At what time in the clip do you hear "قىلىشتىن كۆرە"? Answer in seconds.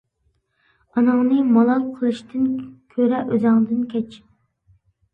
1.99-3.23